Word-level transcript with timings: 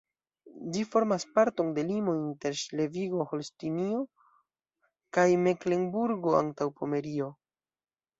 Ĝi 0.75 0.83
formas 0.93 1.25
parton 1.33 1.67
de 1.77 1.83
limo 1.89 2.15
inter 2.21 2.55
Ŝlesvigo-Holstinio 2.61 3.99
kaj 5.19 5.27
Meklenburgo-Antaŭpomerio. 5.49 7.29